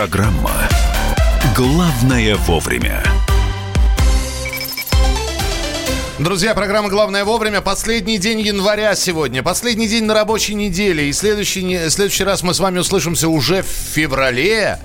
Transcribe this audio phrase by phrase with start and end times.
[0.00, 0.52] Программа
[1.54, 3.04] «Главное вовремя».
[6.18, 7.60] Друзья, программа «Главное вовремя».
[7.60, 9.42] Последний день января сегодня.
[9.42, 11.10] Последний день на рабочей неделе.
[11.10, 14.78] И следующий, следующий раз мы с вами услышимся уже в феврале.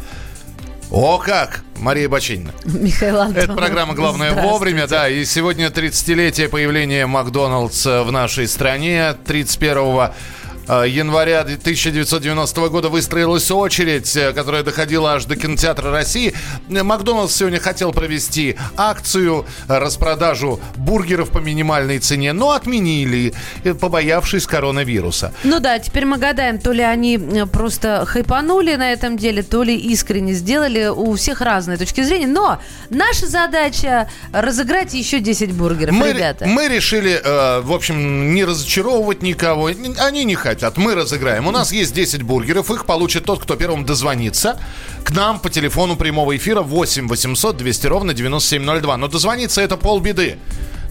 [0.91, 1.63] О как!
[1.77, 2.51] Мария Бачинина.
[2.65, 3.43] Михаил Антонов.
[3.45, 5.07] Это программа «Главное вовремя», да.
[5.07, 9.15] И сегодня 30-летие появления Макдоналдс в нашей стране.
[9.25, 10.11] 31 Э,
[10.67, 16.33] января 1990 года выстроилась очередь, э, которая доходила аж до кинотеатра России.
[16.67, 23.33] Макдональдс сегодня хотел провести акцию, э, распродажу бургеров по минимальной цене, но отменили,
[23.79, 25.33] побоявшись коронавируса.
[25.43, 27.19] Ну да, теперь мы гадаем, то ли они
[27.51, 30.87] просто хайпанули на этом деле, то ли искренне сделали.
[30.87, 32.27] У всех разные точки зрения.
[32.27, 36.45] Но наша задача разыграть еще 10 бургеров, мы, ребята.
[36.47, 39.69] Мы решили, э, в общем, не разочаровывать никого.
[39.99, 41.47] Они не хотят хотят, мы разыграем.
[41.47, 44.57] У нас есть 10 бургеров, их получит тот, кто первым дозвонится
[45.03, 48.97] к нам по телефону прямого эфира 8 800 200 ровно 9702.
[48.97, 50.37] Но дозвониться это полбеды.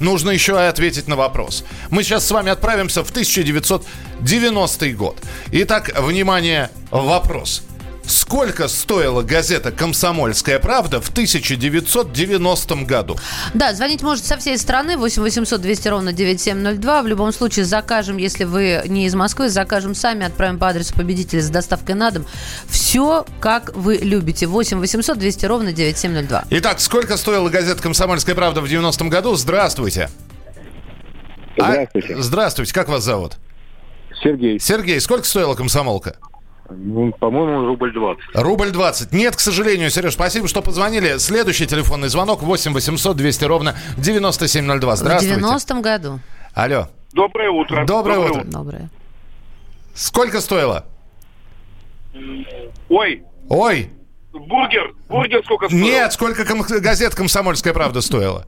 [0.00, 1.64] Нужно еще и ответить на вопрос.
[1.88, 5.16] Мы сейчас с вами отправимся в 1990 год.
[5.50, 7.62] Итак, внимание, вопрос.
[8.06, 13.16] Сколько стоила газета «Комсомольская правда» в 1990 году?
[13.54, 14.96] Да, звонить может со всей страны.
[14.96, 17.02] 8 800 200 ровно 9702.
[17.02, 21.40] В любом случае закажем, если вы не из Москвы, закажем сами, отправим по адресу победителя
[21.40, 22.26] с доставкой на дом.
[22.68, 24.46] Все, как вы любите.
[24.46, 26.44] 8 800 200 ровно 9702.
[26.50, 29.34] Итак, сколько стоила газета «Комсомольская правда» в 90 году?
[29.34, 30.10] Здравствуйте.
[31.56, 32.14] Здравствуйте.
[32.14, 32.74] А, здравствуйте.
[32.74, 33.34] Как вас зовут?
[34.22, 34.58] Сергей.
[34.58, 36.16] Сергей, сколько стоила «Комсомолка»?
[36.70, 38.24] Ну, по-моему, рубль 20.
[38.34, 39.12] Рубль 20.
[39.12, 41.18] Нет, к сожалению, Сереж, спасибо, что позвонили.
[41.18, 44.96] Следующий телефонный звонок 8 800 200 ровно 9702.
[44.96, 45.40] Здравствуйте.
[45.40, 46.20] В 90-м году.
[46.54, 46.88] Алло.
[47.12, 47.84] Доброе утро.
[47.86, 48.40] Доброе, утро.
[48.40, 48.44] утро.
[48.44, 48.90] Доброе.
[49.94, 50.86] Сколько стоило?
[52.88, 53.22] Ой.
[53.48, 53.90] Ой.
[54.32, 54.94] Бургер.
[55.08, 55.82] Бургер сколько стоил?
[55.84, 58.46] Нет, сколько ком- газет «Комсомольская правда» стоила?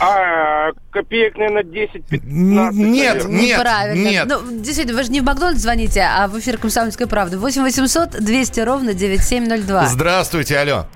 [0.00, 2.20] А, копеек, наверное, 10-15.
[2.24, 2.72] Нет, наверное.
[2.72, 3.26] нет,
[3.58, 4.08] Неправильно.
[4.08, 4.26] нет.
[4.28, 7.36] Ну, действительно, вы же не в Макдональдс звоните, а в эфир «Комсомольской правды».
[7.38, 9.86] 8 800 200 ровно 9702.
[9.86, 10.86] Здравствуйте, алло.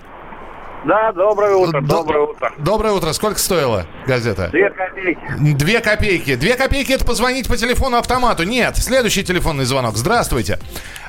[0.84, 2.52] Да, доброе утро, До- доброе утро.
[2.58, 3.12] Доброе утро.
[3.12, 4.48] Сколько стоила газета?
[4.50, 5.20] Две копейки.
[5.54, 6.34] Две копейки.
[6.34, 8.42] Две копейки это позвонить по телефону автомату.
[8.42, 9.96] Нет, следующий телефонный звонок.
[9.96, 10.58] Здравствуйте.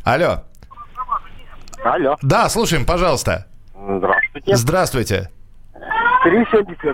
[0.03, 0.43] Алло.
[1.83, 2.17] Алло.
[2.21, 3.47] Да, слушаем, пожалуйста.
[3.75, 4.55] Здравствуйте.
[4.55, 5.29] Здравствуйте.
[6.25, 6.93] 3,70.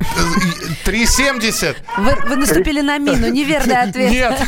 [0.00, 1.76] 3,70.
[1.98, 4.10] Вы, вы наступили на мину, неверный ответ.
[4.10, 4.40] Нет.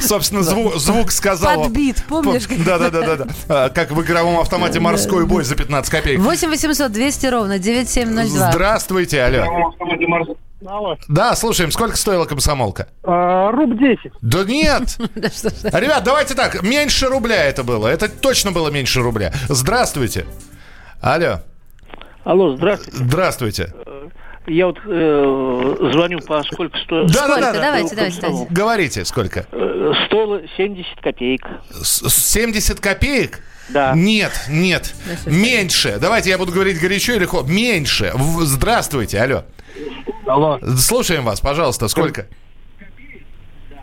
[0.00, 1.64] Собственно, звук, звук сказал.
[1.64, 2.46] Подбит, помнишь?
[2.64, 3.68] Да, да, да, да, да.
[3.70, 6.20] Как в игровом автомате морской бой за 15 копеек.
[6.20, 8.50] 8 800 200 ровно 9702.
[8.52, 9.74] Здравствуйте, алло.
[11.08, 12.88] Да, слушаем, сколько стоила комсомолка?
[13.04, 14.12] А, руб 10.
[14.22, 14.96] Да нет.
[15.16, 17.88] Ребят, давайте так, меньше рубля это было.
[17.88, 19.32] Это точно было меньше рубля.
[19.48, 20.24] Здравствуйте.
[21.00, 21.40] Алло.
[22.24, 23.04] Алло, здравствуйте.
[23.04, 23.74] Здравствуйте.
[24.46, 27.08] Я вот э, звоню по сколько стоит.
[27.08, 27.40] Да, Сколько?
[27.40, 27.60] да, да.
[27.60, 28.46] Давайте, давайте, давайте.
[28.54, 29.46] Говорите, сколько?
[29.50, 31.42] Э, Стоило 70 копеек.
[31.70, 33.40] С- 70 копеек?
[33.68, 33.92] Да.
[33.96, 34.94] Нет, нет.
[35.26, 35.98] Меньше.
[36.00, 37.52] Давайте я буду говорить горячо или холодно.
[37.52, 38.12] Меньше.
[38.42, 39.44] Здравствуйте, алло.
[40.26, 40.60] Алло.
[40.78, 42.26] Слушаем вас, пожалуйста, сколько?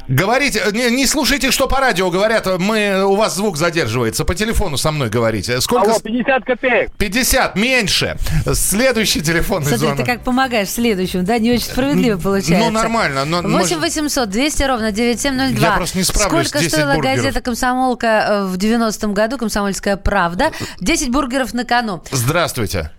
[0.08, 4.76] Говорите, не, не слушайте, что по радио говорят, мы, у вас звук задерживается, по телефону
[4.78, 5.62] со мной говорите.
[5.62, 5.92] Сколько?
[5.92, 6.92] Алло, 50 копеек.
[6.98, 8.18] 50, меньше.
[8.54, 9.98] Следующий телефонный Смотри, звонок.
[9.98, 11.38] ты как помогаешь следующему, да?
[11.40, 12.66] Не очень справедливо получается.
[12.66, 13.24] Ну, нормально.
[13.26, 15.68] Но, 8 может- 800 200 ровно 9702.
[15.68, 17.16] Я просто не справлюсь, Сколько 10 стоила бургеров.
[17.18, 20.52] газета «Комсомолка» э, в 90-м году, «Комсомольская правда»?
[20.82, 22.04] 10 бургеров на кону.
[22.12, 22.92] Здравствуйте.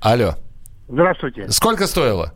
[0.00, 0.36] Алло.
[0.88, 1.50] Здравствуйте.
[1.50, 2.32] Сколько стоило?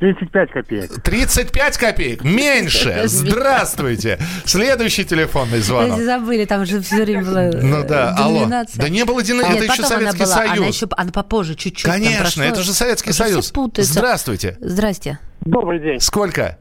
[0.00, 1.02] 35 копеек.
[1.02, 2.24] 35 копеек?
[2.24, 3.02] Меньше.
[3.06, 4.18] Здравствуйте.
[4.44, 6.00] Следующий телефонный Вы звонок.
[6.00, 8.46] забыли, там же все время была э, Ну да, алло.
[8.74, 10.76] Да не было Нет, это еще потом она Советский была, Она Союз.
[10.76, 11.84] еще она попозже чуть-чуть.
[11.84, 13.52] Конечно, это же Советский Союз.
[13.76, 14.58] Здравствуйте.
[14.60, 15.18] Здрасте.
[15.40, 16.00] Добрый день.
[16.00, 16.58] Сколько?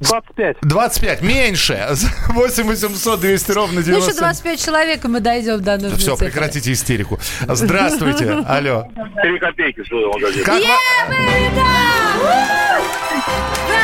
[0.00, 0.56] 25.
[0.62, 1.22] 25.
[1.22, 1.86] Меньше.
[2.28, 4.18] 8 800 200 ровно Ну, еще 90.
[4.20, 6.26] 25 человек, и мы дойдем до нужной Все, цифры.
[6.28, 7.18] прекратите истерику.
[7.46, 8.30] Здравствуйте.
[8.48, 8.86] Алло.
[9.22, 10.44] 3 копейки стоил магазин.
[10.44, 10.64] Как Вы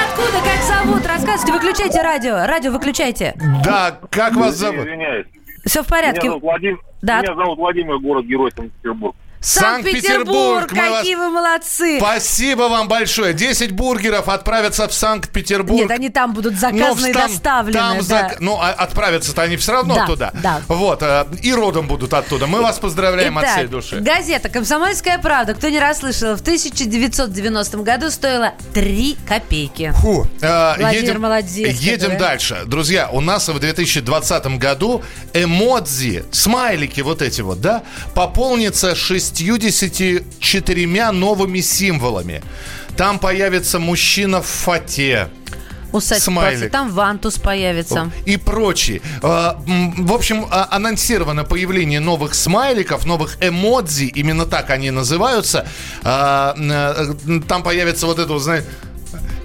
[0.05, 1.07] откуда, как зовут?
[1.07, 2.47] Рассказывайте, выключайте радио.
[2.47, 3.35] Радио выключайте.
[3.65, 4.87] Да, как вас зовут?
[4.87, 5.27] Извиняюсь.
[5.67, 6.29] Все в Меня порядке.
[6.29, 6.79] зовут Владимир.
[7.03, 7.21] Да.
[7.21, 9.15] Меня зовут Владимир, город Герой Санкт-Петербург.
[9.46, 11.98] Санкт-Петербург, Мы вас- какие вы молодцы!
[11.98, 13.32] Спасибо вам большое.
[13.32, 15.82] 10 бургеров отправятся в Санкт-Петербург.
[15.82, 17.78] Нет, они там будут Ну, заказаны и там- доставлены.
[17.78, 18.28] там да.
[18.28, 20.31] зак- Ну, а отправятся-то они все равно Да, туда.
[20.43, 20.60] да.
[20.69, 21.02] Вот.
[21.02, 22.46] э, И родом будут оттуда.
[22.46, 24.00] Мы вас поздравляем от Итак, всей души.
[24.00, 29.93] газета «Комсомольская правда», кто не расслышал, в 1990 году стоила 3 копейки.
[29.96, 32.19] Фу, э, Владимир едем, молодец, едем который.
[32.19, 32.62] дальше.
[32.66, 35.02] Друзья, у нас в 2020 году
[35.34, 37.82] эмодзи, смайлики вот эти вот, да,
[38.14, 38.94] пополнится
[39.38, 42.43] 64 новыми символами.
[42.97, 45.29] Там появится мужчина в фате.
[45.93, 46.73] Усать Смайлик.
[46.73, 48.11] там вантус появится.
[48.27, 49.00] и прочие.
[49.23, 55.67] М, В общем, а, анонсировано появление новых смайликов, новых эмодзи, именно так они называются.
[56.03, 58.67] А, э, Там появится вот это, вот, знаете,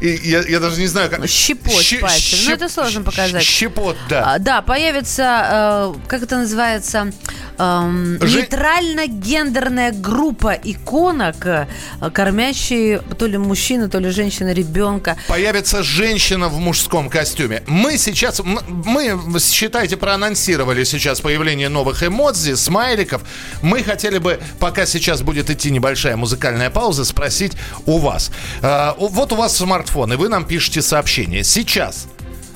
[0.02, 1.28] и я, я даже не знаю, как...
[1.28, 2.40] Щепот Щи- пальцем.
[2.46, 3.44] Ну, щеп- это сложно показать.
[3.44, 4.34] Щепот, да.
[4.34, 7.12] А, Да, появится, э, как это называется,
[7.58, 11.68] эм, Же- нейтрально-гендерная группа иконок, э,
[12.14, 15.18] кормящие то ли мужчину, то ли женщина ребенка.
[15.28, 17.62] Появится женщина в мужском костюме.
[17.68, 23.22] Мы сейчас, мы, считайте, проанонсировали сейчас появление новых эмодзи, смайликов.
[23.62, 27.54] Мы хотели бы, пока сейчас будет идти небольшая музыкальная пауза, спросить
[27.86, 28.32] у вас.
[28.62, 31.44] Э, вот у вас смартфон, и вы нам пишете сообщение.
[31.44, 32.08] Сейчас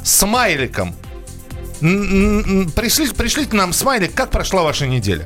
[0.04, 0.96] смайликом
[1.82, 5.26] н- н- пришли, пришлите нам смайлик, как прошла ваша неделя.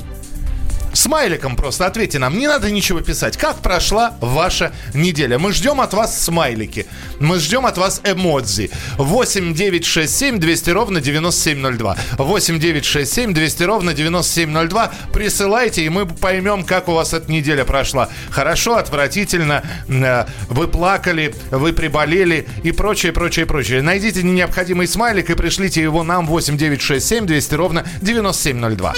[1.00, 2.38] Смайликом просто ответьте нам.
[2.38, 3.38] Не надо ничего писать.
[3.38, 5.40] Как прошла ваша неделя?
[5.40, 6.88] Мы ждем от вас смайлики.
[7.22, 8.69] Мы ждем от вас эмодзи.
[8.98, 11.98] 8 9 6 7 200 ровно 9702.
[12.18, 14.92] 8 9 6 7 200 ровно 9702.
[15.13, 18.10] Присылайте, и мы поймем, как у вас эта неделя прошла.
[18.30, 23.81] Хорошо, отвратительно, э, вы плакали, вы приболели и прочее, прочее, прочее.
[23.81, 28.95] Найдите необходимый смайлик и пришлите его нам 8 9 6 7 200 ровно 9702.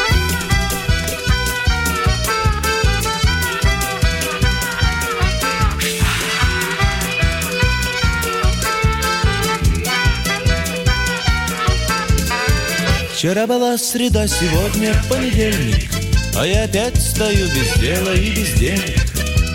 [13.21, 15.91] Вчера была среда, сегодня понедельник.
[16.35, 18.97] А я опять стою без дела и без денег.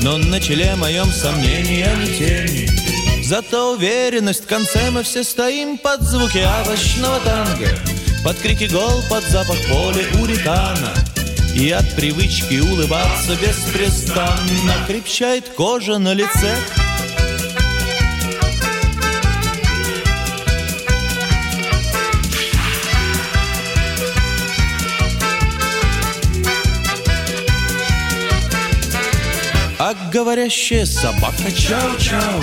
[0.02, 3.24] Но на челе моем сомнения не тени.
[3.24, 7.66] Зато уверенность в конце мы все стоим Под звуки овощного танго.
[8.22, 10.94] Под крики гол, под запах поля уритана.
[11.56, 16.54] И от привычки улыбаться беспрестанно Крепчает кожа на лице
[29.88, 32.42] А говорящая собака чау-чау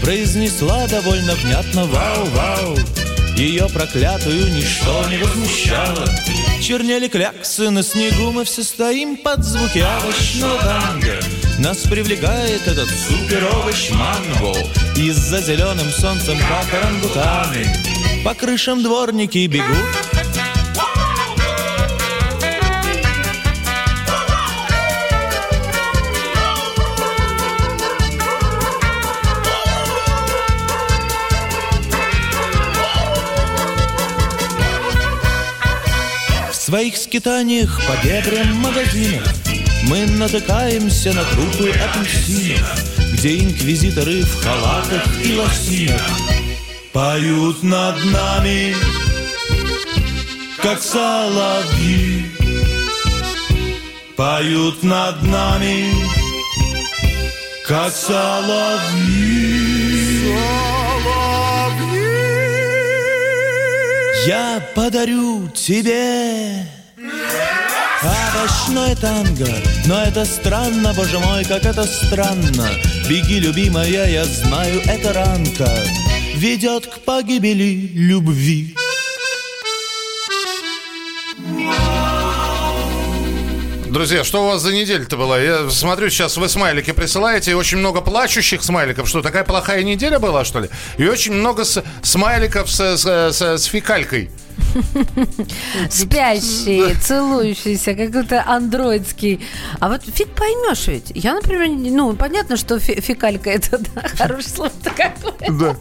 [0.00, 2.78] Произнесла довольно внятно вау-вау
[3.36, 6.08] Ее проклятую ничто не возмущало.
[6.62, 11.20] Чернели кляксы на снегу Мы все стоим под звуки овощного танго
[11.58, 14.58] Нас привлекает этот супер-овощ манго.
[14.96, 17.66] Из-за зеленым солнцем, как орангутаны
[18.24, 20.17] По крышам дворники бегут
[36.68, 39.26] своих скитаниях по дебрям магазинов.
[39.84, 42.78] Мы натыкаемся на трупы апельсинов
[43.14, 46.02] Где инквизиторы в халатах и лосинах
[46.92, 48.74] Поют над нами,
[50.60, 52.26] как соловьи.
[54.16, 55.94] Поют над нами,
[57.64, 59.48] как соловьи
[64.28, 66.66] Я подарю тебе
[68.02, 69.48] Овощное танго.
[69.86, 72.68] Но это странно, боже мой, как это странно.
[73.08, 75.70] Беги, любимая, я знаю, это ранка.
[76.34, 78.76] Ведет к погибели любви
[83.90, 85.38] Друзья, что у вас за неделя-то была?
[85.38, 89.08] Я смотрю, сейчас вы смайлики присылаете, и очень много плачущих смайликов.
[89.08, 90.68] Что, такая плохая неделя была, что ли?
[90.98, 94.30] И очень много с- смайликов с, с- с- с фекалькой.
[95.90, 99.40] Спящие, целующиеся, какой-то андроидский.
[99.80, 101.12] А вот фиг поймешь ведь.
[101.14, 105.50] Я, например, ну, понятно, что фе- фекалька это да, хорошее слово-то какое.
[105.50, 105.76] Да.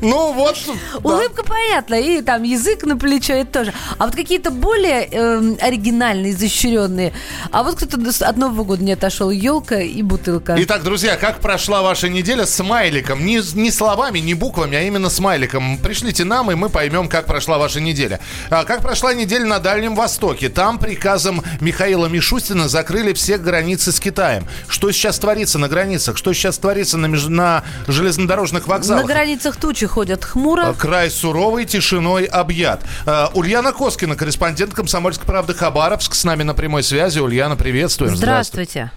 [0.00, 0.56] Ну вот.
[0.66, 0.98] да.
[1.02, 3.74] Улыбка понятна, и там язык на плечо, это тоже.
[3.98, 7.12] А вот какие-то более эм, оригинальные, изощренные.
[7.50, 9.30] А вот кто-то от Нового года не отошел.
[9.30, 10.54] Елка и бутылка.
[10.58, 13.24] Итак, друзья, как прошла ваша неделя с смайликом?
[13.24, 15.78] Не, не словами, не буквами, а именно смайликом.
[15.78, 18.17] Пришлите нам, и мы поймем, как прошла ваша неделя.
[18.18, 18.54] Здравствуйте.
[18.54, 20.48] А, как прошла неделя на Дальнем Востоке?
[20.48, 24.44] Там приказом Михаила Мишустина закрыли все границы с Китаем.
[24.68, 26.16] Что сейчас творится на границах?
[26.16, 29.06] Что сейчас творится на, меж- на железнодорожных На вокзалах?
[29.06, 30.68] границах тучи ходят хмуро.
[30.68, 32.82] А, Край суровый, тишиной объят.
[33.06, 37.18] А, Ульяна Коскина, корреспондент «Комсомольской правды» Хабаровск, с нами на прямой связи.
[37.18, 38.16] Ульяна, приветствуем.
[38.16, 38.90] Здравствуйте.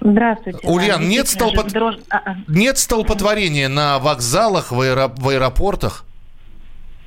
[0.00, 0.58] Здравствуйте.
[0.66, 2.34] Ульян, Да, нет действительно, столпот- железнодорож- а, а.
[2.48, 6.04] Нет столпотворения на вокзалах, в, аэро- в аэропортах?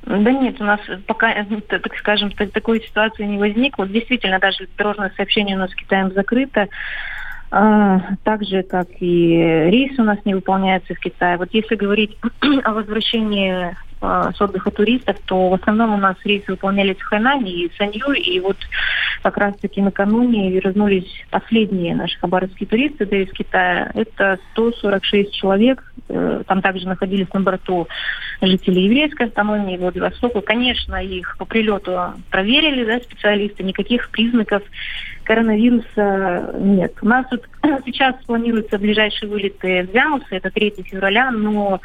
[0.04, 3.86] Да нет, у нас пока, э, т- так скажем, т- такой ситуации не возникло.
[3.86, 6.68] Действительно, даже дорожное сообщение у нас с Китаем закрыто.
[7.54, 9.36] А, Так же, как и
[9.70, 11.36] рейсы у нас не выполняются в Китае.
[11.36, 12.16] Вот если говорить
[12.64, 17.52] о возвращении а, с отдыха туристов, то в основном у нас рейсы выполнялись в Хайнане
[17.52, 18.56] и Санью, и вот
[19.22, 23.90] как раз-таки накануне вернулись последние наши хабаровские туристы да, из Китая.
[23.94, 25.92] Это 146 человек.
[26.08, 27.86] Э, Там также находились на борту
[28.40, 30.40] жители еврейской автономии Владивостока.
[30.40, 34.62] Конечно, их по прилету проверили, да, специалисты, никаких признаков
[35.24, 36.94] коронавируса нет.
[37.00, 37.44] У нас вот
[37.84, 41.80] сейчас планируются ближайшие вылеты в Вянусы, это 3 февраля, но,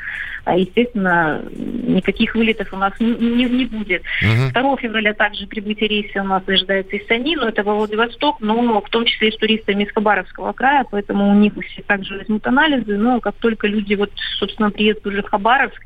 [0.46, 4.04] а, естественно, никаких вылетов у нас не, не- не будет.
[4.54, 8.82] 2 февраля также прибытие рейса у нас ожидается из Сани, но это во Владивосток, но
[8.82, 12.46] в том числе и с туристами из Хабаровского края, поэтому у них все также возьмут
[12.48, 15.82] анализы, но как только люди вот, собственно, приедут уже в Хабаровск,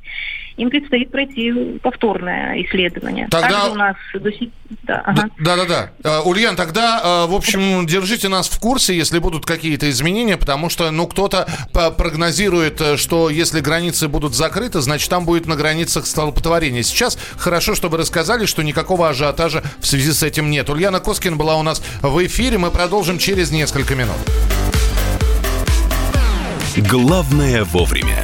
[0.62, 1.52] им предстоит пройти
[1.82, 3.28] повторное исследование.
[3.30, 4.50] Тогда- Также у нас до сих-
[4.84, 5.30] да, ага.
[5.40, 5.90] Да-да-да.
[6.04, 10.70] Э, Ульян, тогда, э, в общем, держите нас в курсе, если будут какие-то изменения, потому
[10.70, 11.48] что, ну, кто-то
[11.98, 16.84] прогнозирует, э, что если границы будут закрыты, значит, там будет на границах столпотворение.
[16.84, 20.70] Сейчас хорошо, что вы рассказали, что никакого ажиотажа в связи с этим нет.
[20.70, 24.16] Ульяна Коскин была у нас в эфире, мы продолжим через несколько минут.
[26.78, 28.24] Главное вовремя.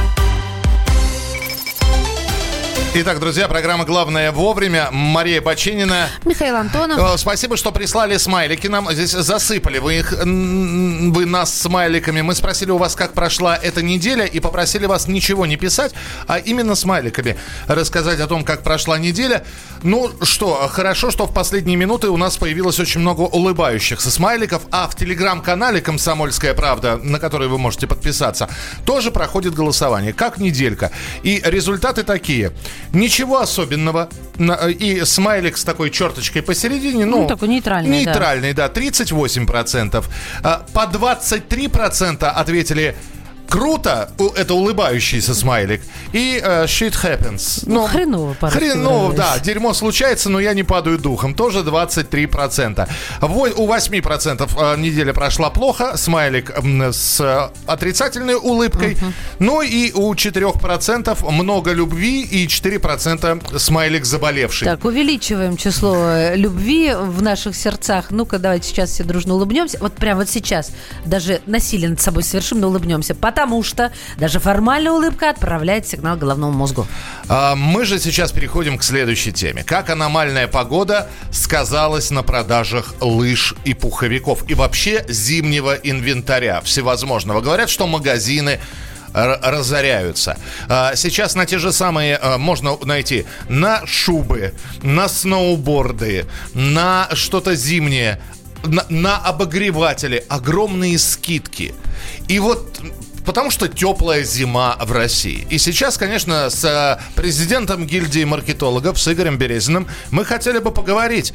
[2.93, 4.89] Итак, друзья, программа «Главное вовремя».
[4.91, 6.09] Мария Бачинина.
[6.25, 6.99] Михаил Антонов.
[6.99, 8.67] Э, Спасибо, что прислали смайлики.
[8.67, 9.77] Нам здесь засыпали.
[9.77, 12.19] Вы, их, вы нас смайликами.
[12.19, 15.93] Мы спросили у вас, как прошла эта неделя, и попросили вас ничего не писать,
[16.27, 19.45] а именно смайликами рассказать о том, как прошла неделя.
[19.83, 24.89] Ну что, хорошо, что в последние минуты у нас появилось очень много улыбающихся смайликов, а
[24.89, 28.49] в телеграм-канале «Комсомольская правда», на который вы можете подписаться,
[28.85, 30.11] тоже проходит голосование.
[30.11, 30.91] Как неделька.
[31.23, 32.51] И результаты такие.
[32.93, 34.09] Ничего особенного.
[34.37, 37.05] На- И смайлик с такой черточкой посередине.
[37.05, 38.11] Ну, Ну, такой нейтральный, да.
[38.11, 38.67] Нейтральный, да.
[38.69, 40.05] 38%.
[40.43, 42.95] А, По 23% ответили
[43.51, 45.81] Круто, это улыбающийся смайлик.
[46.13, 47.63] И э, shit happens.
[47.65, 49.33] Ну, хреново, по-русски Хреново, выражаясь.
[49.39, 49.39] да.
[49.43, 51.35] Дерьмо случается, но я не падаю духом.
[51.35, 52.87] Тоже 23%.
[53.19, 55.97] Во- У 8% э, неделя прошла плохо.
[55.97, 56.51] Смайлик
[56.93, 58.97] с отрицательной улыбкой.
[59.39, 64.65] Ну и у 4% много любви и 4% смайлик заболевший.
[64.65, 68.11] Так, увеличиваем число э, любви в наших сердцах.
[68.11, 69.77] Ну-ка, давайте сейчас все дружно улыбнемся.
[69.81, 70.71] Вот прямо вот сейчас.
[71.05, 73.13] Даже насилие над собой совершим, но улыбнемся.
[73.41, 76.85] Потому что даже формальная улыбка отправляет сигнал головному мозгу.
[77.27, 79.63] А, Мы же сейчас переходим к следующей теме.
[79.63, 87.41] Как аномальная погода сказалась на продажах лыж и пуховиков и вообще зимнего инвентаря всевозможного.
[87.41, 88.59] Говорят, что магазины
[89.11, 90.37] разоряются.
[90.69, 97.55] А, Сейчас на те же самые а, можно найти на шубы, на сноуборды, на что-то
[97.55, 98.21] зимнее,
[98.63, 101.73] на, на обогреватели огромные скидки.
[102.27, 102.79] И вот
[103.25, 105.45] Потому что теплая зима в России.
[105.49, 111.33] И сейчас, конечно, с э, президентом гильдии маркетологов, с Игорем Березиным, мы хотели бы поговорить,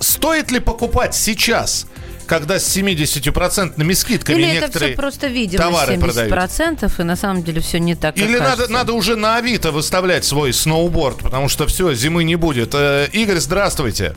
[0.00, 1.86] стоит ли покупать сейчас,
[2.26, 6.98] когда с 70% скидками Или это некоторые все просто видимо товары 70%, продают.
[6.98, 8.72] и на самом деле все не так, как Или надо, кажется.
[8.72, 12.74] надо уже на Авито выставлять свой сноуборд, потому что все, зимы не будет.
[12.74, 14.14] Э, Игорь, здравствуйте.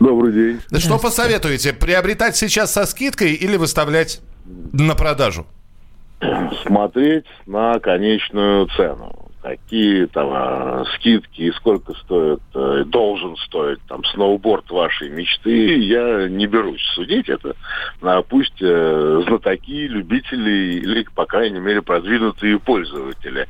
[0.00, 0.80] Добрый день.
[0.80, 1.72] Что посоветуете?
[1.72, 4.20] Приобретать сейчас со скидкой или выставлять
[4.72, 5.46] на продажу?
[6.66, 9.30] Смотреть на конечную цену.
[9.42, 16.28] Какие там а, скидки и сколько стоит, э, должен стоить там сноуборд вашей мечты, я
[16.28, 17.30] не берусь судить.
[17.30, 17.56] Это
[18.02, 23.46] а, пусть э, знатоки, любители или, по крайней мере, продвинутые пользователи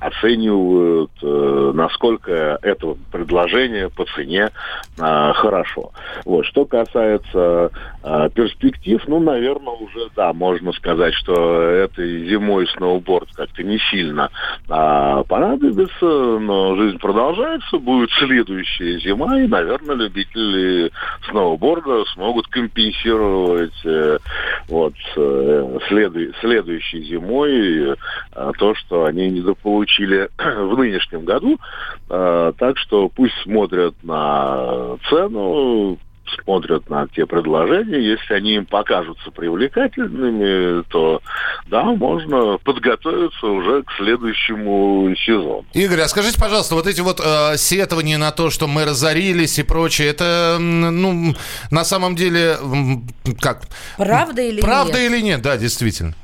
[0.00, 4.48] оценивают, э, насколько это предложение по цене
[4.98, 5.92] а, хорошо.
[6.24, 6.46] Вот.
[6.46, 7.70] Что касается а,
[8.34, 14.30] перспектив, ну, наверное, уже, да, можно сказать, что этой зимой сноуборд как-то не сильно
[14.68, 16.04] а, понадобится,
[16.38, 20.90] но жизнь продолжается, будет следующая зима, и, наверное, любители
[21.28, 24.18] сноуборда смогут компенсировать э,
[24.68, 27.92] вот э, следу- следующей зимой
[28.32, 31.58] э, то, что они недополучили в нынешнем году.
[32.10, 35.98] Э, так что пусть смотрят на цену,
[36.42, 41.20] смотрят на те предложения, если они им покажутся привлекательными, то
[41.66, 45.64] да, можно подготовиться уже к следующему сезону.
[45.72, 49.62] Игорь, а скажите, пожалуйста, вот эти вот э, сетования на то, что мы разорились и
[49.62, 51.34] прочее, это, ну,
[51.70, 52.56] на самом деле,
[53.40, 53.62] как?
[53.96, 55.12] Правда или Правда нет?
[55.12, 56.14] или нет, да, действительно.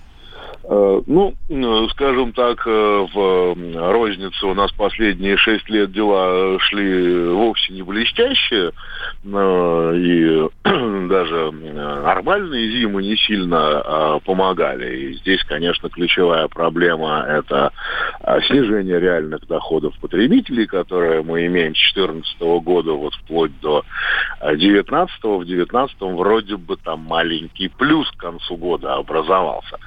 [0.71, 7.29] Э, Ну, э, скажем так, э, в рознице у нас последние шесть лет дела шли
[7.31, 8.71] вовсе не блестящие,
[9.23, 14.97] и даже э, нормальные зимы не сильно э, помогали.
[14.97, 17.71] И здесь, конечно, ключевая проблема– это
[18.23, 23.85] э, снижение реальных доходов потребителей, которые мы имеем с 2014 года вот вплоть до
[24.41, 25.23] 2019.
[25.23, 29.79] В 2019 вроде бы там маленький плюс к концу года образовался.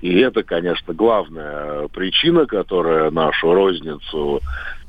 [0.00, 4.40] И это, конечно, главная причина, которая нашу розницу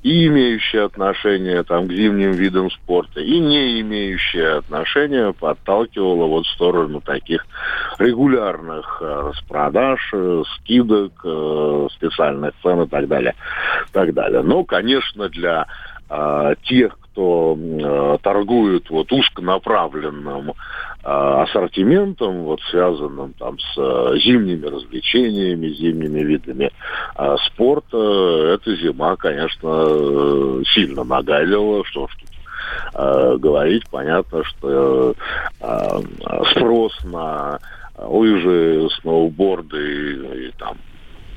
[0.03, 6.51] и имеющие отношение там, к зимним видам спорта, и не имеющие отношения подталкивала вот в
[6.51, 7.45] сторону таких
[7.99, 13.35] регулярных э, распродаж, э, скидок, э, специальных цен и так далее.
[13.91, 14.41] Так далее.
[14.41, 15.67] Но, конечно, для
[16.63, 20.53] тех, кто э, торгует вот узконаправленным э,
[21.03, 26.71] ассортиментом, вот связанным там с э, зимними развлечениями, зимними видами
[27.17, 27.97] э, спорта,
[28.55, 32.29] эта зима, конечно, э, сильно нагадила, что ж тут
[32.95, 35.13] э, говорить, понятно, что
[35.59, 36.01] э,
[36.51, 37.59] спрос на
[37.97, 40.77] лыжи, сноуборды и, и там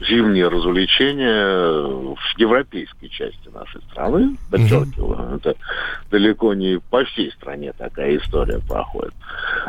[0.08, 5.55] зимние развлечения в европейской части нашей страны, подчеркиваю, это
[6.11, 9.14] далеко не по всей стране такая история проходит,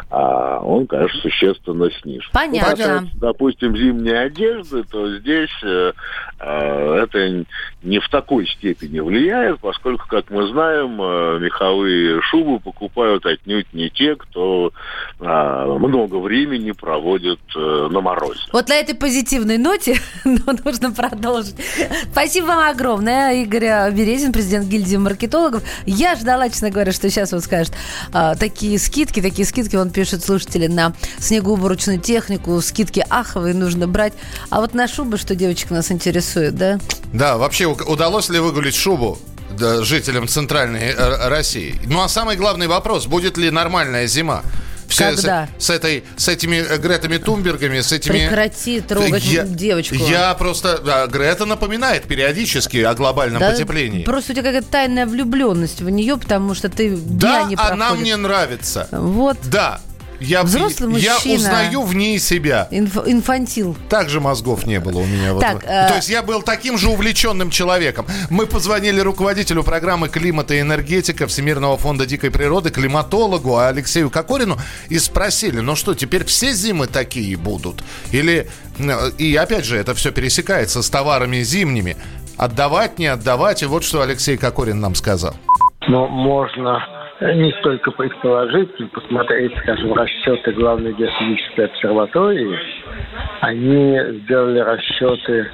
[0.09, 2.29] а он, конечно, существенно снижен.
[2.33, 2.71] Понятно.
[2.71, 5.93] Касается, допустим, зимней одежды, то здесь э,
[6.39, 7.45] э, это
[7.83, 13.89] не в такой степени влияет, поскольку, как мы знаем, э, меховые шубы покупают отнюдь не
[13.89, 14.71] те, кто
[15.19, 18.41] э, много времени проводит э, на морозе.
[18.51, 19.95] Вот на этой позитивной ноте
[20.47, 21.55] ну, нужно продолжить.
[22.11, 25.61] Спасибо вам огромное, Игорь Березин, президент гильдии маркетологов.
[25.85, 27.73] Я ждала, честно говоря, что сейчас он скажет
[28.11, 34.13] а, такие скидки, такие скидки, он пишет слушатели на снегоуборочную технику, скидки аховые нужно брать.
[34.49, 36.79] А вот на шубы, что девочек нас интересует, да?
[37.13, 39.19] Да, вообще удалось ли выгулить шубу
[39.81, 41.79] жителям Центральной э, России?
[41.85, 44.41] Ну а самый главный вопрос, будет ли нормальная зима?
[44.87, 45.47] Все Когда?
[45.57, 48.27] С, с этой, с этими э, Гретами Тумбергами, с этими...
[48.27, 49.95] Прекрати трогать девочку.
[49.95, 50.79] Я просто...
[50.79, 54.03] да, Грета напоминает периодически о глобальном Да, потеплении.
[54.03, 57.93] Просто у тебя какая-то тайная влюбленность в нее, потому что ты Да, дня не она
[57.93, 58.87] мне нравится.
[58.91, 59.37] Вот.
[59.43, 59.81] Да.
[60.19, 62.67] Я, Взрослый я узнаю в ней себя.
[62.71, 63.75] Инф- инфантил.
[63.89, 65.33] Также мозгов не было у меня.
[65.33, 68.05] вот Так, в- э, То есть я был таким же увлеченным человеком.
[68.29, 74.57] Мы позвонили руководителю программы «Климат и энергетика» Всемирного фонда дикой природы, климатологу Алексею Кокорину
[74.89, 77.83] и спросили, ну что, теперь все зимы такие будут?
[78.11, 78.47] Или,
[79.17, 81.97] и опять же, это все пересекается с товарами зимними.
[82.37, 85.35] Отдавать, не отдавать, и вот что Алексей Кокорин нам сказал.
[85.87, 86.79] Но можно
[87.21, 92.59] не столько предположить, посмотреть, скажем, расчеты Главной геофизической обсерватории.
[93.41, 95.49] Они сделали расчеты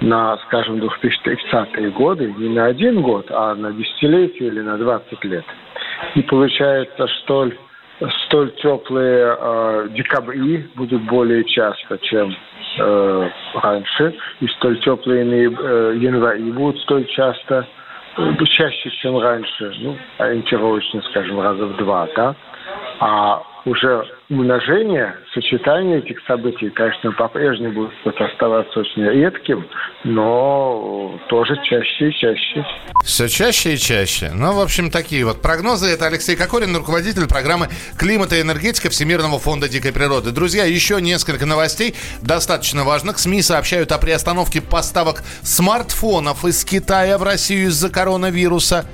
[0.00, 5.44] на, скажем, 2030-е годы, не на один год, а на десятилетие или на 20 лет.
[6.14, 7.50] И получается, что
[8.24, 12.34] столь теплые э, декабри будут более часто, чем
[12.78, 17.66] э, раньше, и столь теплые э, январи будут столь часто,
[18.46, 22.34] чаще, чем раньше, ну, ориентировочно, скажем, раза в два, да.
[23.00, 29.66] А уже умножение, сочетание этих событий, конечно, по-прежнему будет оставаться очень редким,
[30.04, 32.64] но тоже чаще и чаще.
[33.04, 34.30] Все чаще и чаще.
[34.34, 35.92] Ну, в общем, такие вот прогнозы.
[35.92, 40.32] Это Алексей Кокорин, руководитель программы «Климат и энергетика» Всемирного фонда дикой природы.
[40.32, 43.18] Друзья, еще несколько новостей, достаточно важных.
[43.18, 48.86] СМИ сообщают о приостановке поставок смартфонов из Китая в Россию из-за коронавируса.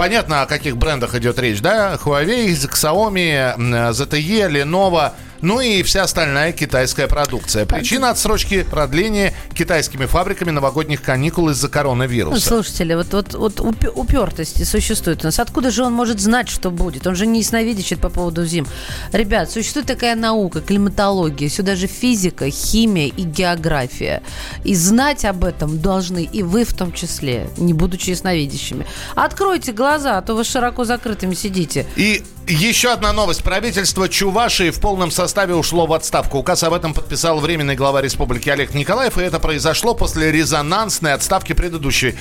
[0.00, 1.98] Понятно, о каких брендах идет речь, да?
[2.02, 3.54] Huawei, Xiaomi,
[3.92, 7.66] ZTE, Lenovo– ну и вся остальная китайская продукция.
[7.66, 12.40] Причина отсрочки продления китайскими фабриками новогодних каникул из-за коронавируса.
[12.40, 13.60] Слушатели, вот, вот, вот
[13.94, 15.38] упертости существует у нас.
[15.38, 17.06] Откуда же он может знать, что будет?
[17.06, 18.66] Он же не ясновидящит по поводу зим.
[19.12, 24.22] Ребят, существует такая наука, климатология, сюда же физика, химия и география.
[24.64, 28.86] И знать об этом должны и вы в том числе, не будучи ясновидящими.
[29.14, 31.86] Откройте глаза, а то вы широко закрытыми сидите.
[31.96, 33.42] И еще одна новость.
[33.42, 36.38] Правительство Чувашии в полном составе ушло в отставку.
[36.38, 39.18] Указ об этом подписал временный глава республики Олег Николаев.
[39.18, 42.16] И это произошло после резонансной отставки предыдущей,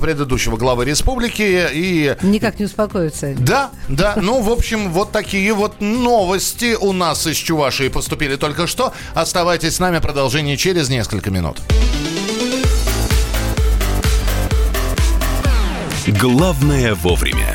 [0.00, 1.68] предыдущего главы республики.
[1.72, 2.16] И...
[2.22, 3.34] Никак не успокоится.
[3.38, 4.14] Да, да.
[4.16, 8.92] Ну, в общем, вот такие вот новости у нас из Чувашии поступили только что.
[9.14, 9.98] Оставайтесь с нами.
[9.98, 11.58] Продолжение через несколько минут.
[16.06, 17.54] Главное вовремя.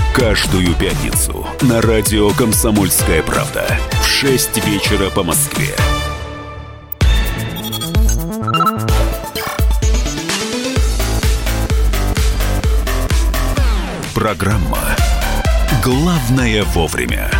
[0.13, 3.65] Каждую пятницу на радио «Комсомольская правда»
[4.01, 5.73] в 6 вечера по Москве.
[14.13, 14.97] Программа
[15.81, 17.31] «Главное вовремя».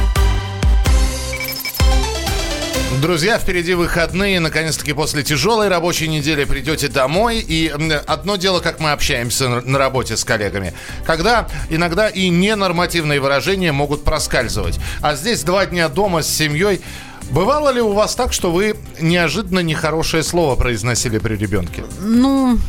[3.00, 4.40] Друзья, впереди выходные.
[4.40, 7.40] Наконец-таки после тяжелой рабочей недели придете домой.
[7.40, 7.68] И
[8.06, 10.74] одно дело, как мы общаемся на работе с коллегами.
[11.06, 14.80] Когда иногда и ненормативные выражения могут проскальзывать.
[15.02, 16.82] А здесь два дня дома с семьей.
[17.32, 21.86] Бывало ли у вас так, что вы неожиданно нехорошее слово произносили при ребенке?
[22.02, 22.60] Ну,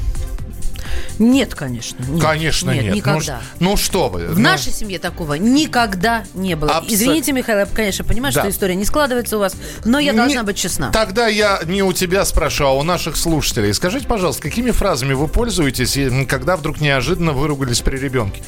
[1.22, 2.04] нет, конечно.
[2.08, 2.82] Нет, конечно нет.
[2.82, 2.90] нет.
[2.90, 3.40] Ну никогда.
[3.61, 4.26] Ну, ну что вы.
[4.26, 4.44] В ну...
[4.44, 6.72] нашей семье такого никогда не было.
[6.72, 6.94] Абсолютно.
[6.94, 8.40] Извините, Михаил, я, конечно, понимаю, да.
[8.40, 9.54] что история не складывается у вас,
[9.85, 10.46] но я должна не...
[10.46, 10.90] быть честна.
[10.90, 13.72] Тогда я не у тебя спрашиваю, а у наших слушателей.
[13.72, 18.42] Скажите, пожалуйста, какими фразами вы пользуетесь, когда вдруг неожиданно выругались при ребенке?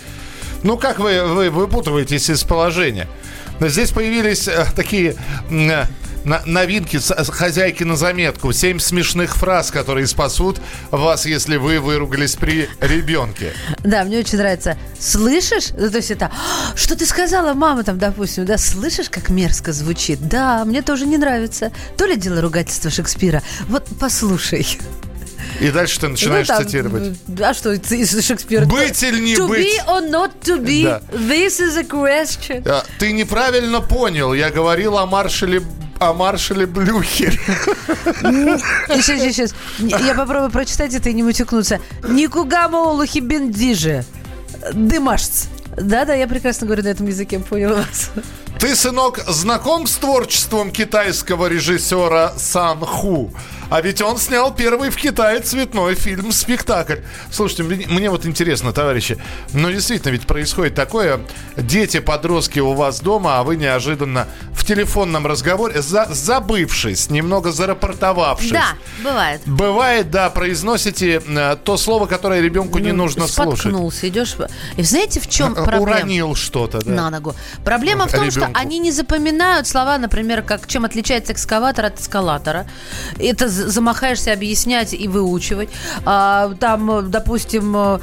[0.65, 3.07] Ну, как вы, вы выпутываетесь из положения?
[3.61, 5.15] Здесь появились э, такие
[5.51, 5.85] э,
[6.25, 6.99] на, новинки
[7.31, 8.53] хозяйки на заметку.
[8.53, 10.61] Семь смешных фраз, которые спасут
[10.91, 13.53] вас, если вы выругались при ребенке.
[13.83, 14.77] Да, мне очень нравится.
[14.99, 15.71] Слышишь?
[15.77, 19.73] Ну, то есть это, «А, что ты сказала, мама, там, допустим, да, слышишь, как мерзко
[19.73, 20.29] звучит?
[20.29, 21.73] Да, мне тоже не нравится.
[21.97, 23.43] То ли дело ругательства Шекспира.
[23.69, 24.67] Вот послушай.
[25.61, 27.17] И дальше ты начинаешь ну, там, цитировать.
[27.41, 28.65] А что из Шекспира?
[28.65, 29.65] Быть или не to быть?
[29.65, 30.85] To be or not to be?
[30.85, 31.01] Да.
[31.13, 32.63] This is a question.
[32.67, 34.35] А, ты неправильно понял.
[34.35, 35.63] Я говорил о маршале
[35.99, 37.39] о маршале Блюхере.
[38.89, 39.55] Сейчас, сейчас, сейчас.
[39.79, 41.81] Я попробую прочитать это и не мутюкнуться.
[42.09, 44.05] Никугамо Олухи Бендиже.
[44.73, 45.47] Дымашц.
[45.77, 48.11] Да-да, я прекрасно говорю на этом языке, понял вас.
[48.59, 53.33] Ты, сынок, знаком с творчеством китайского режиссера Сан Ху?
[53.71, 56.99] А ведь он снял первый в Китае цветной фильм-спектакль.
[57.33, 59.19] Слушайте, мне вот интересно, товарищи,
[59.53, 61.21] но действительно ведь происходит такое.
[61.57, 68.53] Дети, подростки у вас дома, а вы неожиданно в телефонном разговоре, за, забывшись, немного зарапортовавшись.
[68.53, 68.69] Да,
[69.03, 69.41] бывает.
[69.47, 73.73] Бывает, да, произносите э, то слово, которое ребенку ну, не нужно споткнулся, слушать.
[73.73, 74.37] Споткнулся, идешь...
[74.77, 75.83] И знаете, в чем проблема?
[75.83, 76.93] Уронил что-то, да.
[76.93, 77.35] На ногу.
[77.65, 78.44] Проблема в том, Ребенку.
[78.51, 82.67] Что они не запоминают слова, например, как чем отличается экскаватор от эскалатора.
[83.19, 85.69] Это замахаешься объяснять и выучивать.
[86.05, 88.01] А, там, допустим,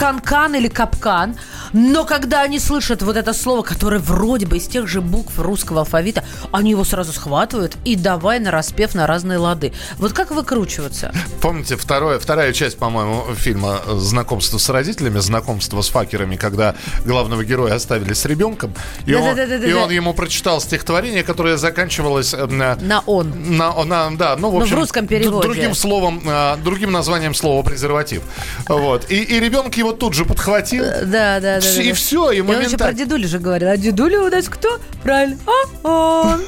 [0.00, 1.36] канкан или капкан,
[1.74, 5.80] но когда они слышат вот это слово, которое вроде бы из тех же букв русского
[5.80, 9.74] алфавита, они его сразу схватывают и давай на распев на разные лады.
[9.98, 11.12] Вот как выкручиваться?
[11.42, 17.74] Помните второе, вторая часть, по-моему, фильма «Знакомство с родителями», «Знакомство с факерами», когда главного героя
[17.74, 18.72] оставили с ребенком,
[19.04, 22.32] и, да, он, да, да, и он ему прочитал стихотворение, которое заканчивалось...
[22.32, 23.34] Э, на, на «он».
[23.58, 24.70] На, на, да, ну, в общем...
[24.70, 25.46] Ну, в русском переводе.
[25.46, 28.22] Другим словом, э, другим названием слова «презерватив».
[28.66, 29.10] Вот.
[29.10, 30.84] И, и ребенок его его тут же подхватил.
[30.84, 31.60] Да, да, да.
[31.60, 31.94] Да, и да.
[31.94, 32.98] всё, и он еще про моментально.
[32.98, 33.68] дедулю же говорил.
[33.68, 34.78] А дедуля у нас кто?
[35.02, 35.36] Правильно.
[35.46, 36.44] А, он,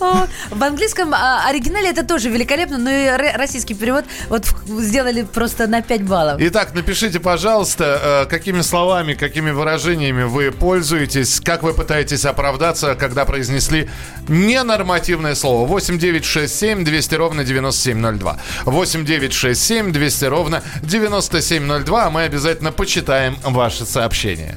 [0.00, 0.28] а, он.
[0.50, 5.82] В английском а, оригинале это тоже великолепно, но и российский перевод вот сделали просто на
[5.82, 6.36] 5 баллов.
[6.40, 13.24] Итак, напишите, пожалуйста, э, какими словами, какими выражениями вы пользуетесь, как вы пытаетесь оправдаться, когда
[13.24, 13.88] произнесли
[14.28, 15.66] ненормативное слово.
[15.66, 18.38] 8 9 6 7 200 ровно 9702.
[18.64, 22.04] 8 9 6 7 200 ровно 9702.
[22.04, 24.56] А мы обязательно почитаем ваши сообщения.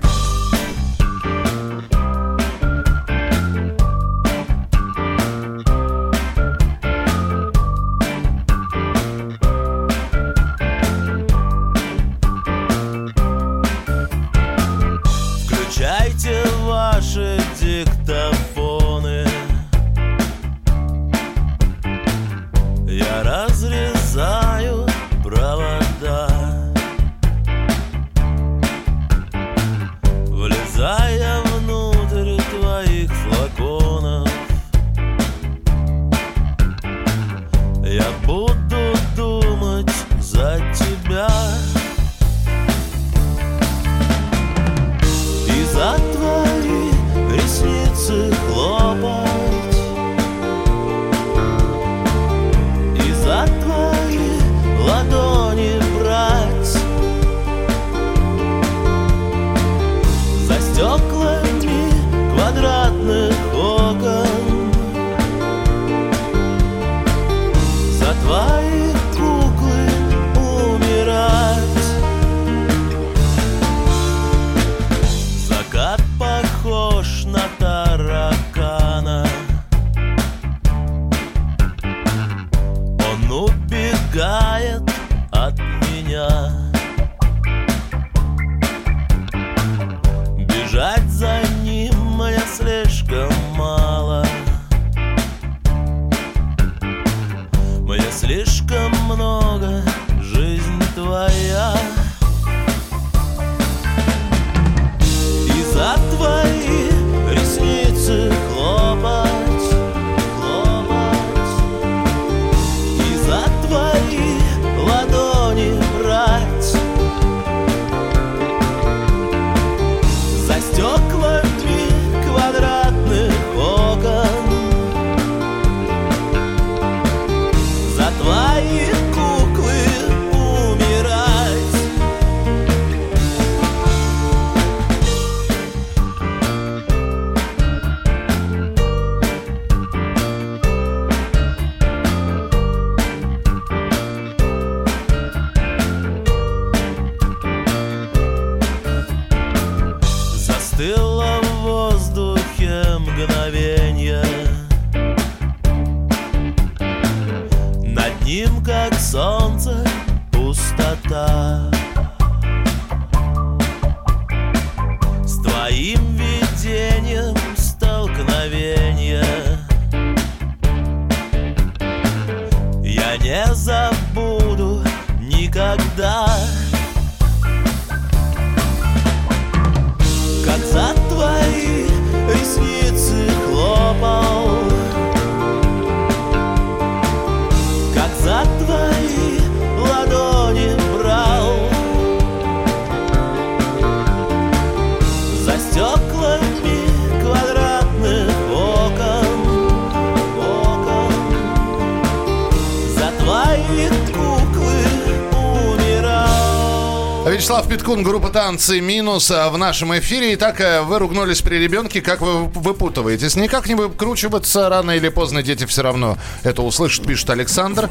[207.98, 210.36] Питкун, группа «Танцы минус» а, в нашем эфире.
[210.36, 213.36] Итак, э, вы ругнулись при ребенке, как вы выпутываетесь?
[213.36, 217.90] Никак не выкручиваться, рано или поздно дети все равно это услышат, пишет Александр.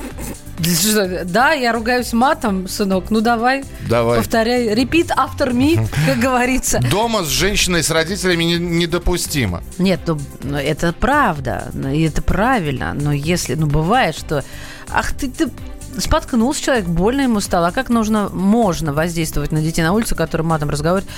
[1.25, 3.11] Да, я ругаюсь матом, сынок.
[3.11, 4.19] Ну давай, Давай.
[4.19, 4.69] повторяй.
[4.75, 6.79] Repeat after me, как говорится.
[6.90, 9.62] Дома с женщиной, с родителями не- недопустимо.
[9.79, 14.45] Нет, ну, ну, это правда, ну, и это правильно, но если, ну, бывает, что,
[14.88, 15.51] ах, ты, ты
[15.98, 20.46] споткнулся человек, больно ему стало, а как нужно, можно воздействовать на детей на улице, которые
[20.46, 21.11] матом разговаривают,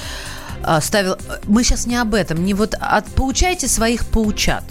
[0.63, 4.65] А, ставил, мы сейчас не об этом, не вот, от, поучайте своих поучат.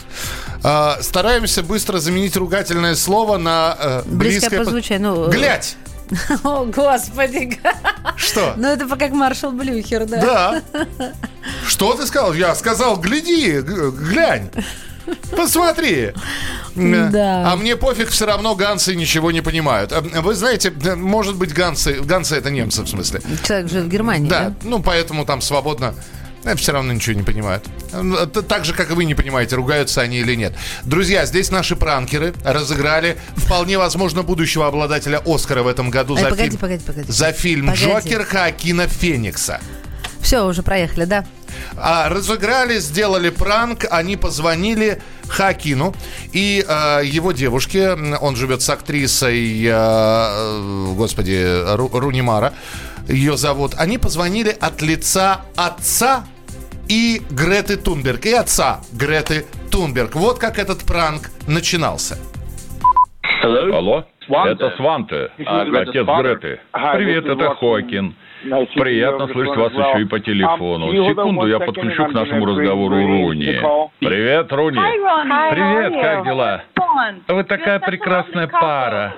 [0.64, 4.58] А, стараемся быстро заменить ругательное слово на э, Близкое близкое...
[4.58, 5.78] по звучанию, ну, э, Глядь!
[6.44, 7.60] О, господи.
[8.16, 8.54] Что?
[8.58, 10.22] Ну, это как маршал Блюхер, да?
[10.22, 10.62] Да.
[11.68, 12.34] Что ты сказал?
[12.34, 14.50] Я сказал, гляди, глянь.
[15.36, 16.12] Посмотри.
[16.76, 17.52] Да.
[17.52, 19.92] А мне пофиг, все равно ганцы ничего не понимают.
[19.92, 23.22] А, Вы знаете, да, может быть, ганцы, ганцы это немцы в смысле.
[23.44, 24.56] Человек живет в Германии, Да, да?
[24.64, 25.96] ну поэтому там свободно.
[26.56, 27.66] все равно ничего не понимают.
[28.48, 30.54] Так же, как и вы не понимаете, ругаются они или нет.
[30.84, 36.30] Друзья, здесь наши пранкеры разыграли вполне возможно будущего обладателя Оскара в этом году Ай, за,
[36.30, 37.12] погоди, фильм, погоди, погоди.
[37.12, 37.84] за фильм Погоди.
[37.86, 39.60] «Джокер» Хоакина Феникса.
[40.28, 41.24] Все, уже проехали, да?
[41.78, 45.96] А, разыграли, сделали пранк, они позвонили Хакину
[46.34, 52.52] и э, его девушке, он живет с актрисой, э, господи, Ру- Рунимара,
[53.08, 53.76] ее зовут.
[53.78, 56.26] Они позвонили от лица отца
[56.90, 60.16] и Греты Тунберг, и отца Греты Тунберг.
[60.16, 62.18] Вот как этот пранк начинался.
[63.44, 64.04] Алло?
[64.52, 66.34] Это Сванте, А, отец Сванте.
[66.42, 66.60] Греты.
[66.98, 67.56] Привет, это.
[67.56, 68.14] Хокин.
[68.76, 70.88] Приятно слышать вас еще и по телефону.
[70.88, 73.60] Um, hold on Секунду, я подключу к нашему разговору Руни.
[74.00, 74.80] Привет, Руни.
[75.52, 76.64] Привет, как дела?
[77.28, 79.14] Вы такая прекрасная пара.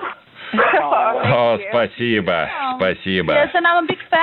[0.52, 3.48] О, спасибо, спасибо.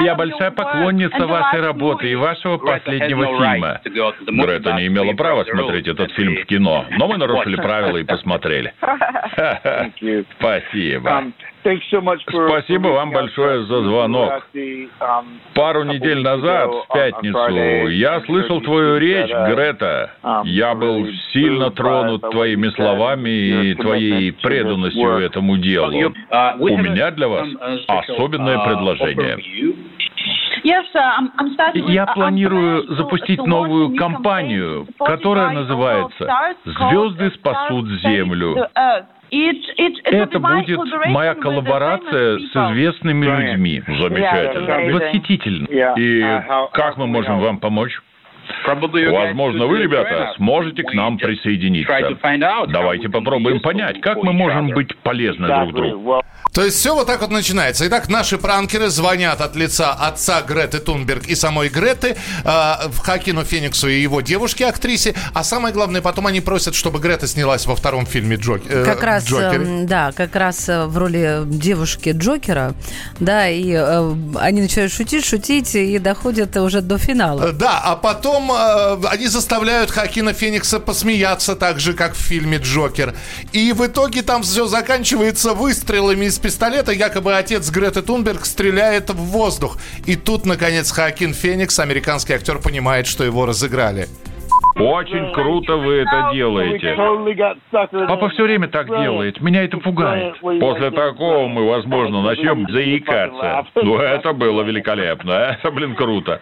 [0.02, 3.80] Я большая поклонница вашей работы и вашего последнего фильма.
[4.28, 8.74] Грета не имела права смотреть этот фильм в кино, но мы нарушили правила и посмотрели.
[10.40, 11.32] Спасибо.
[11.68, 14.44] Um, thanks so much for- Спасибо вам большое за звонок.
[14.54, 20.12] Um, Пару недель назад, в пятницу, я слышал твою речь, Грета.
[20.46, 26.14] Я был сильно тронут твоими словами и твоей преданностью этому делу.
[26.60, 27.48] У меня для вас
[27.88, 29.38] особенное предложение.
[30.64, 36.26] Yes, uh, I'm, I'm starting with- Я планирую запустить новую кампанию, которая называется
[36.66, 38.68] «Звезды спасут Землю».
[39.30, 43.84] Это будет моя коллаборация с известными людьми.
[43.88, 44.68] Замечательно.
[44.70, 45.66] Yeah, Восхитительно.
[45.68, 45.94] Yeah.
[45.98, 48.00] И Uh, how- как мы можем вам помочь?
[49.12, 51.92] Возможно, вы, ребята, сможете к нам присоединиться.
[52.72, 56.22] Давайте попробуем понять, как мы можем быть полезны друг другу.
[56.54, 57.86] То есть все вот так вот начинается.
[57.88, 63.44] Итак, наши пранкеры звонят от лица отца Греты Тунберг и самой Греты э, в Хакину
[63.44, 65.14] Фениксу и его девушке, актрисе.
[65.34, 68.62] А самое главное, потом они просят, чтобы Грета снялась во втором фильме Джок...
[68.68, 69.66] э, Как раз, «Джокере».
[69.66, 72.74] эм, да, как раз э, в роли девушки Джокера,
[73.20, 77.50] да, и э, они начинают шутить, шутить и доходят уже до финала.
[77.50, 82.58] Э, Да, а потом э, они заставляют Хакина Феникса посмеяться так же, как в фильме
[82.58, 83.14] «Джокер».
[83.54, 86.92] И в итоге там все заканчивается выстрелами из пистолета.
[86.92, 89.78] Якобы отец Греты Тунберг стреляет в воздух.
[90.06, 94.08] И тут, наконец, Хакин Феникс, американский актер, понимает, что его разыграли.
[94.80, 96.96] Очень круто вы это делаете.
[98.08, 99.42] Папа все время так делает.
[99.42, 100.36] Меня это пугает.
[100.40, 103.66] После такого мы, возможно, начнем заикаться.
[103.76, 105.32] Ну, это было великолепно.
[105.32, 106.42] Это, блин, круто.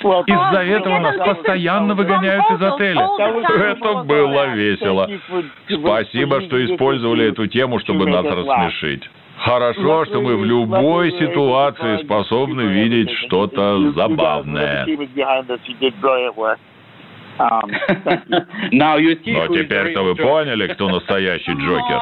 [0.00, 3.08] Из-за этого нас постоянно выгоняют из отеля.
[3.18, 5.08] Это было весело.
[5.68, 9.08] Спасибо, что использовали эту тему, чтобы нас рассмешить.
[9.38, 14.86] Хорошо, что мы в любой ситуации способны видеть что-то забавное.
[18.72, 18.98] Но
[19.48, 21.98] теперь-то вы поняли, кто настоящий Джокер.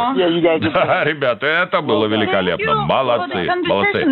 [0.76, 2.86] Да, ребята, это было великолепно.
[2.86, 4.04] Молодцы, молодцы.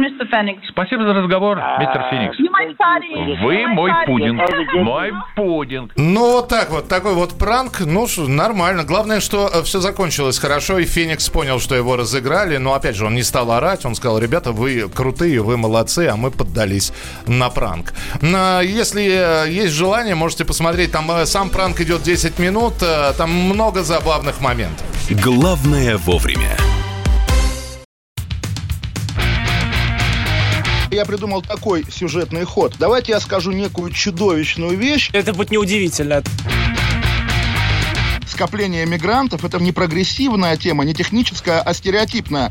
[0.69, 2.39] Спасибо за разговор, мистер Феникс.
[3.43, 4.43] Вы мой пудинг.
[4.75, 5.93] Мой пудинг.
[5.97, 8.85] Ну, вот так вот, такой вот пранк, ну, нормально.
[8.85, 12.57] Главное, что все закончилось хорошо, и Феникс понял, что его разыграли.
[12.59, 16.17] Но, опять же, он не стал орать, он сказал, ребята, вы крутые, вы молодцы, а
[16.17, 16.93] мы поддались
[17.27, 17.93] на пранк.
[18.23, 23.31] Если э, есть желание, можете посмотреть, там э, сам пранк идет 10 минут, э, там
[23.31, 24.87] много забавных моментов.
[25.11, 26.57] Главное вовремя.
[30.91, 32.75] Я придумал такой сюжетный ход.
[32.79, 35.11] Давайте я скажу некую чудовищную вещь.
[35.13, 36.23] Это будет неудивительно.
[38.29, 42.51] Скопление мигрантов– это не прогрессивная тема, не техническая, а стереотипная.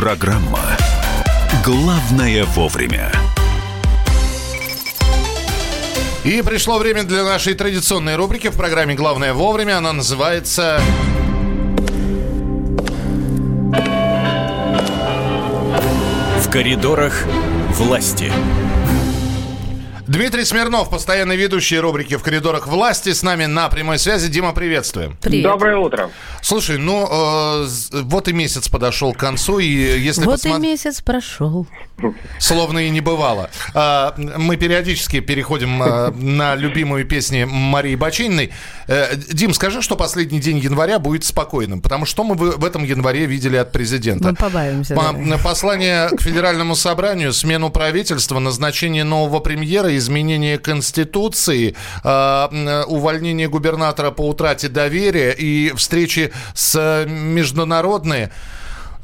[0.00, 0.60] Программа
[1.62, 3.12] «Главное вовремя».
[6.24, 9.76] И пришло время для нашей традиционной рубрики в программе «Главное вовремя».
[9.76, 10.80] Она называется...
[16.38, 17.26] В коридорах
[17.74, 18.32] власти.
[20.10, 24.26] Дмитрий Смирнов, постоянный ведущий рубрики «В коридорах власти», с нами на прямой связи.
[24.26, 25.16] Дима, приветствуем.
[25.22, 25.44] Привет.
[25.44, 26.10] Доброе утро.
[26.42, 30.64] Слушай, ну, э, вот и месяц подошел к концу, и если Вот посмотреть...
[30.64, 31.68] и месяц прошел.
[32.40, 33.50] Словно и не бывало.
[33.72, 38.52] А, Мы периодически переходим а, на любимые песни Марии Бачининой.
[38.88, 43.26] Э, Дим, скажи, что последний день января будет спокойным, потому что мы в этом январе
[43.26, 44.30] видели от президента.
[44.30, 44.96] Мы побаиваемся.
[44.96, 45.38] По- да.
[45.38, 54.28] Послание к федеральному собранию, смену правительства, назначение нового премьера, изменение Конституции, а, увольнение губернатора по
[54.28, 58.32] утрате доверия и встречи с международные.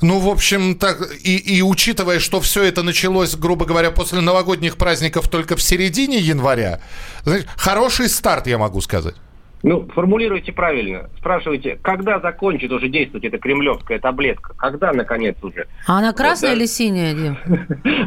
[0.03, 4.77] Ну, в общем, так, и, и учитывая, что все это началось, грубо говоря, после новогодних
[4.77, 6.81] праздников только в середине января,
[7.25, 9.15] знаешь, хороший старт, я могу сказать.
[9.67, 11.11] Ну, формулируйте правильно.
[11.19, 14.55] Спрашивайте, когда закончит уже действовать эта кремлевская таблетка?
[14.57, 15.67] Когда, наконец, уже?
[15.89, 16.63] А она красная Вот, да.
[16.63, 17.37] или синяя, Дим?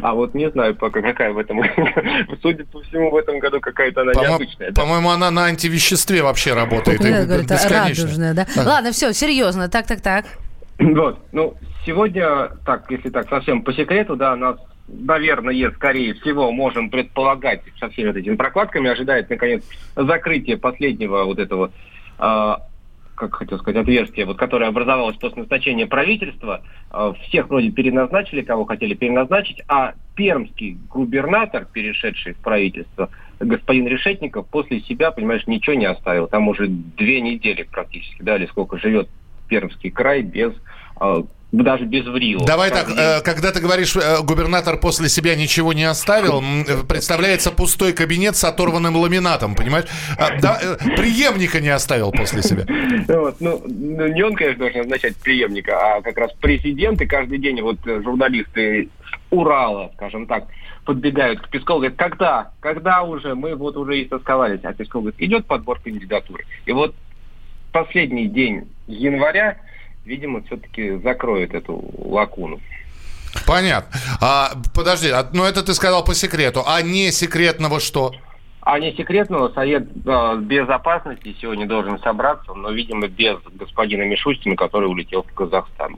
[0.02, 1.60] А вот не знаю пока, какая в этом...
[2.40, 4.70] Судя по всему, в этом году какая-то она необычная.
[4.70, 4.80] да.
[4.80, 6.98] По-моему, она на антивеществе вообще работает.
[7.70, 8.46] радужная, да?
[8.56, 8.62] Да.
[8.64, 9.68] Ладно, все, серьезно.
[9.68, 10.24] Так, так, так.
[10.78, 14.56] Вот, ну, сегодня, так, если так совсем по секрету, да, нас,
[14.92, 19.62] наверное, скорее всего, можем предполагать со всеми вот этими прокладками, ожидает, наконец,
[19.96, 21.70] закрытие последнего вот этого,
[22.18, 22.62] а,
[23.14, 26.62] как хотел сказать, отверстия, вот, которое образовалось после назначения правительства.
[26.90, 34.46] А, всех вроде переназначили, кого хотели переназначить, а пермский губернатор, перешедший в правительство, господин Решетников,
[34.48, 36.26] после себя, понимаешь, ничего не оставил.
[36.26, 39.08] Там уже две недели практически, да, или сколько живет
[39.48, 40.52] Пермский край без
[40.96, 42.46] а, даже без Врила.
[42.46, 47.50] Давай так, э, когда ты говоришь, э, губернатор после себя ничего не оставил, э, представляется
[47.50, 49.86] пустой кабинет с оторванным ламинатом, понимаешь?
[50.18, 52.64] А, да, э, преемника не оставил после себя.
[53.20, 57.38] Вот, ну, ну, не он, конечно, должен назначать преемника, а как раз президент, и каждый
[57.38, 58.88] день вот журналисты
[59.30, 60.44] Урала, скажем так,
[60.84, 65.20] подбегают к Пескову, говорят, когда, когда уже, мы вот уже и сосковались, а Песков говорит,
[65.20, 66.44] идет подбор кандидатуры.
[66.66, 66.94] И вот
[67.72, 69.56] последний день января,
[70.10, 72.60] видимо, все-таки закроет эту лакуну.
[73.46, 73.98] Понятно.
[74.20, 76.64] А, подожди, а, ну это ты сказал по секрету.
[76.66, 78.12] А не секретного что?
[78.62, 84.86] А не секретного Совет э, Безопасности сегодня должен собраться, но, видимо, без господина Мишустина, который
[84.86, 85.96] улетел в Казахстан.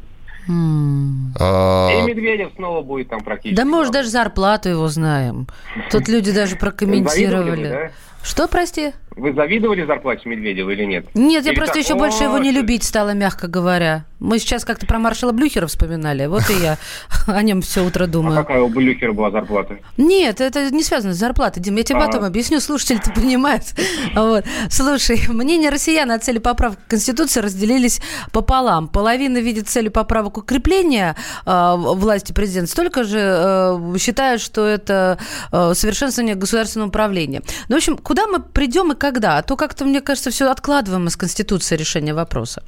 [1.40, 3.56] А, И Медведев снова будет там практически.
[3.56, 5.48] Да мы уже даже зарплату его знаем.
[5.90, 7.92] Тут люди даже прокомментировали.
[8.22, 8.92] Что, прости?
[9.16, 11.06] Вы завидовали зарплате Медведева или нет?
[11.14, 14.04] Нет, я Или просто так, еще больше его не «О, любить стала, мягко говоря.
[14.20, 16.26] Мы сейчас как-то про маршала Блюхера вспоминали.
[16.26, 16.78] Вот и я
[17.26, 18.36] о нем все утро А думаю.
[18.36, 19.78] какая у Блюхера была зарплата?
[19.96, 21.76] Нет, это не связано с зарплатой, Дим.
[21.76, 22.06] Я тебе А.
[22.06, 23.64] потом объясню, слушатели-то понимают.
[24.14, 24.44] Вот.
[24.70, 28.00] Слушай, мнения россиян о цели поправок к Конституции разделились
[28.30, 28.88] пополам.
[28.88, 35.18] Половина видит целью поправок укрепления э, власти президента, столько же э, считают, что это
[35.50, 37.42] э, совершенствование государственного управления.
[37.68, 39.38] Ну, в общем, куда мы придем и когда?
[39.38, 42.62] А то как-то, мне кажется, все откладываем из Конституции решение вопроса.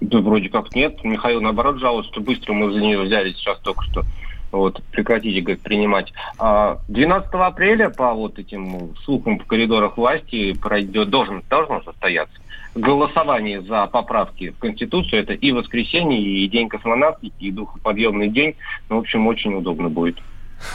[0.00, 1.04] Да вроде как нет.
[1.04, 4.02] Михаил, наоборот, жалуется, что быстро мы за нее взялись сейчас только что.
[4.50, 6.12] Вот, прекратите, говорит, принимать.
[6.36, 12.36] А 12 апреля по вот этим слухам в коридорах власти пройдет, должен, должно состояться
[12.74, 15.22] голосование за поправки в Конституцию.
[15.22, 18.56] Это и воскресенье, и День космонавтики, и духоподъемный день.
[18.88, 20.18] Ну, в общем, очень удобно будет.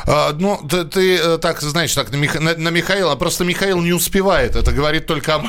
[0.06, 3.82] А, ну, ты, ты, э, так, знаешь, так, на, Миха- на- на Михаила, просто Михаил
[3.82, 4.56] не успевает.
[4.56, 5.44] Это говорит только о,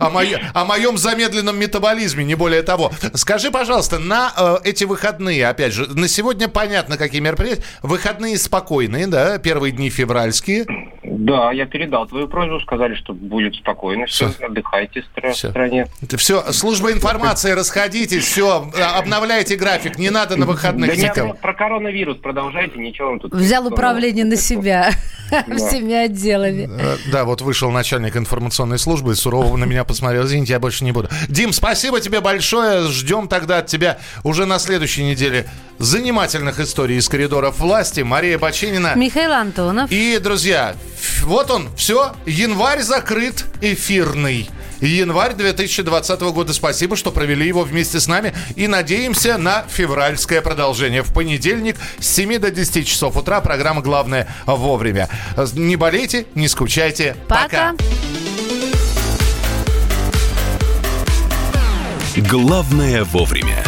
[0.00, 2.90] о, моё- о моем замедленном метаболизме, не более того.
[3.14, 7.62] Скажи, пожалуйста, на э, эти выходные, опять же, на сегодня понятно, какие мероприятия.
[7.82, 10.66] Выходные спокойные, да, первые дни февральские.
[11.02, 15.86] Да, я передал твою просьбу, сказали, что будет спокойно, все, отдыхайте в стра- стране.
[16.16, 22.18] Все, служба информации, расходитесь, все, обновляйте график, не надо на выходных Да не, про коронавирус
[22.18, 23.32] продолжайте, ничего вам тут...
[23.34, 24.90] Взял управление на себя
[25.56, 26.68] всеми отделами.
[26.70, 30.24] Э, Да, вот вышел начальник информационной службы и сурово на меня посмотрел.
[30.26, 31.08] Извините, я больше не буду.
[31.28, 32.88] Дим, спасибо тебе большое.
[32.88, 35.46] Ждем тогда от тебя уже на следующей неделе
[35.78, 38.00] занимательных историй из коридоров власти.
[38.00, 38.94] Мария Бачинина.
[38.96, 39.90] Михаил Антонов.
[39.90, 40.74] И, друзья,
[41.22, 44.48] вот он, все, январь закрыт, эфирный.
[44.80, 46.52] Январь 2020 года.
[46.52, 48.34] Спасибо, что провели его вместе с нами.
[48.56, 51.02] И надеемся на февральское продолжение.
[51.02, 53.40] В понедельник с 7 до 10 часов утра.
[53.40, 55.08] Программа «Главное вовремя».
[55.54, 57.16] Не болейте, не скучайте.
[57.28, 57.74] Пока.
[62.16, 63.67] Главное вовремя.